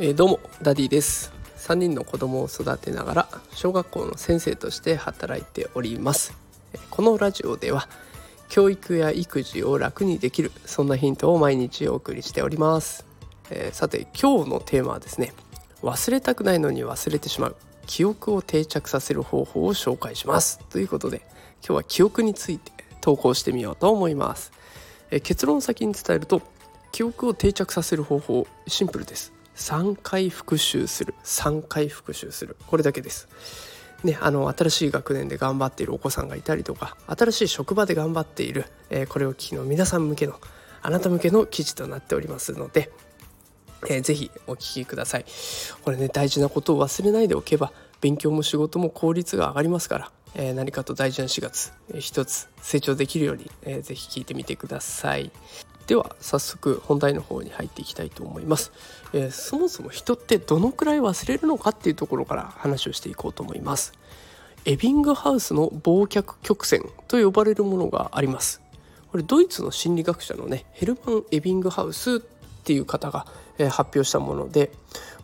[0.00, 1.32] えー、どうもダディです。
[1.58, 6.32] 3人の子供を育てながら小学校の先生として働いております。
[6.90, 7.88] このラジオでは
[8.48, 13.06] 教育や育児を楽にできるそんなヒントを毎日お送りしております、
[13.50, 15.32] えー、さて今日のテーマはですね
[15.82, 20.58] 忘れたくないのに忘れてしまう記憶を定着させる方法を紹介します。
[20.70, 21.22] ということで
[21.64, 24.52] 今日は記憶について投稿してみようと思います、
[25.10, 26.42] え、結論先に伝えると
[26.92, 29.32] 記憶を定着させる方法シンプルです。
[29.56, 31.14] 3回復習する。
[31.24, 32.56] 3回復習する。
[32.66, 33.28] これだけです。
[34.04, 40.38] ね、あの新しい学年で頑張っているお子さんがいたりとか新しい職場で頑張っている、えー、これを聞きの皆さん向けの
[40.82, 42.92] あなた向けの記事となっておりますので、
[43.88, 45.24] えー、ぜひお聞きください。
[45.82, 55.30] これね大事なことを忘れないでおけば勉強も仕事も効率が上がりますから、えー、何かと大事な4月、えー、一つ成長できるように、えー、ぜひ聞いてみてください。
[55.86, 58.72] では早速本題の方に入っていきたいと思います、
[59.14, 63.94] えー、そもそも人ってどのくらい忘れるのかっていうところから話をしていこうと思います。
[64.64, 68.60] エビングハウスの忘却曲線と呼ばれるものがあります。
[69.10, 72.18] これドイツの心理学者のねヘルマン・エビングハウスっ
[72.64, 73.24] ていう方が
[73.70, 74.70] 発表したもので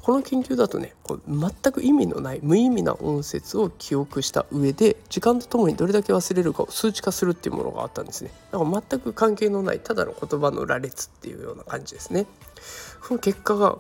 [0.04, 8.30] この研究だとねこう全く意味のない無意味な音節を記憶した上で時間とともにどれだけ忘れるかを数値化するっていうものがあったんですね。
[8.52, 12.26] だから全く関係のないただの言葉の羅列っていうような感じですね。
[13.02, 13.78] その結果が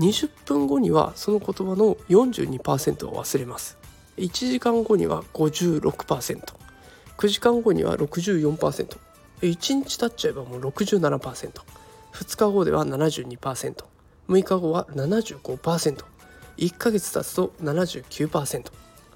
[0.00, 3.78] 20分後にはその言葉の42%を忘れます。
[4.16, 8.96] 1時間後には 56%9 時間後には 64%1
[9.42, 13.84] 日経っちゃえばもう 67%2 日後では72%
[14.28, 18.72] 6日後は 75%1 ヶ月経つと79%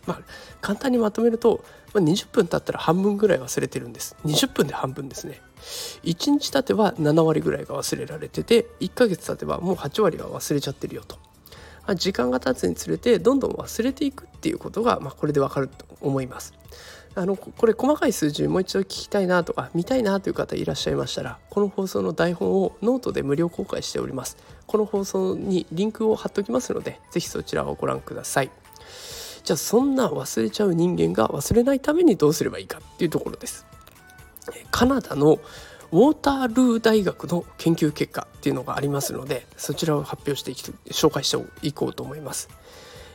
[0.06, 0.20] まあ
[0.61, 4.17] 簡単にまとめると、まあ、20分経ったら半分ぐらい忘れてるんです。
[4.25, 5.41] 20分で半分ですね。
[6.05, 11.19] 1日経てば7割ぐらいが忘れられてて1ヶ月経てばもう8割は忘れちゃってるよと。
[11.95, 16.55] 時間が経つにつれてどんどん忘れていくっていうことが、まあ、これでわかると思います。
[17.14, 24.36] あのこれ細かい数字もう一度聞きたいなとか見たいなという方いらっしゃいましたらこの放送の台本をノートで無料公開しております。
[24.66, 28.50] この放送にリンクを貼っておきますので是非そちらをご覧ください。
[29.42, 33.66] じゃあそんな忘れちゃう人間が忘れないためにどうすればいいかっていうところです。
[34.70, 35.40] カナダの
[35.92, 42.48] ウォータールー大学の研究結果っていうのがありますのでそちらを発表していき紹介していこうと思います。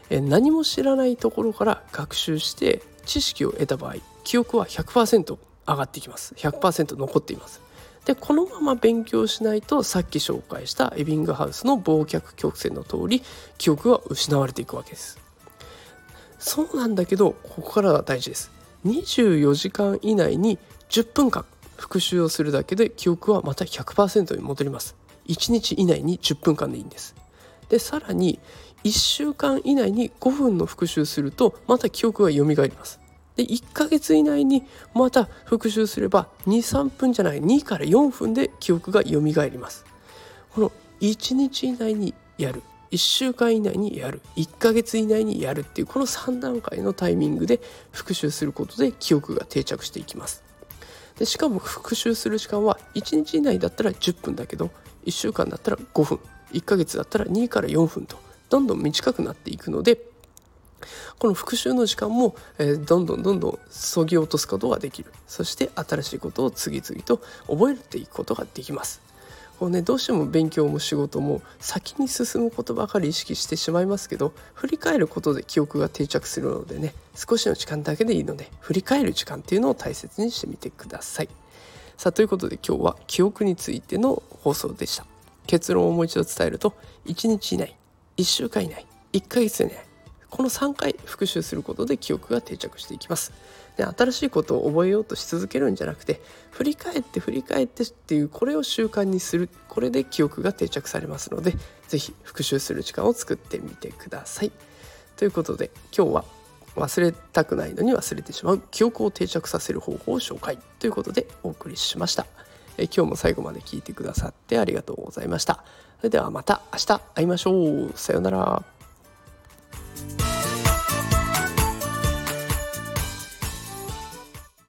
[0.09, 6.35] 何も知らないところから学習して知識を得た場合記憶は100%上がってきます。
[6.35, 7.61] 100%残っています。
[8.05, 13.23] でこのまま勉強しないとさっき紹介したエビングハウスの忘却曲線の通り
[13.57, 15.19] 記憶は失われていくわけです。
[16.37, 18.51] そうなんだけどここからが大事です。
[18.85, 21.45] 24時間以内に10分間
[21.77, 24.95] 復習をするだけで記憶はまた100%に戻ります。
[25.27, 27.15] 1日以内に10分間でいいんです。
[27.69, 28.39] でさらに
[28.83, 32.99] 1週間以内に5分の復習するとまた記憶が蘇ります。
[33.35, 39.85] で1ヶ月以内にまた復習すれば23分じゃない2から4分で記憶が蘇ります。
[40.53, 40.71] この
[41.01, 42.63] 1日以内にやる。
[42.91, 44.21] 1週間以内にやる。
[44.37, 47.59] 1ヶ月以内にやるっていうこの3段階のタイミングで
[47.91, 50.43] 復習することで記憶が定着していきます。
[51.17, 54.69] でしかも復習する時間は1日以内だったら10分だけど
[55.05, 56.19] 1週間だったら5分。
[56.55, 58.17] 1ヶ月だったら2から4分と
[58.49, 59.99] どんどん短くなっていくので
[61.19, 69.01] この復習の時間も、えー、どんどんどんどんそぎ落とすことができるそして新しいことを次々と覚えていくことができます
[69.59, 81.29] こうね、どうしても勉強も仕事も先に進むことばかり意識してしまいますけど振り返ることで記憶が定着するのでね少しの時間だけでいいので振り返る時間っていうのを大切にしてみてください。
[81.97, 85.14] さあということで今日は記憶についての放送でした。
[85.45, 86.73] 結論をもう一度伝えると
[87.05, 87.75] 1日以内
[88.17, 89.73] 1週間以内1ヶ月以内
[90.29, 93.31] この3回復習することで記憶が定着していきます。
[93.77, 101.53] で新しいことを覚えようとし続けるんじゃなくて振り返って振り返ってっていうこれを習慣にするこれで記憶が定着されますので
[101.87, 104.51] 是非復習する時間を作ってみてください。
[105.15, 106.25] ということで今日は
[106.75, 110.57] 忘れたくないのに忘れてしまう記憶を定着させる方法を紹介。
[110.79, 112.25] ということでお送りしました。
[112.77, 115.63] え今日も最後まで聞いてくださってありがとうございました。
[115.99, 117.91] それではまた明日会いましょう。
[117.95, 118.74] さようなら。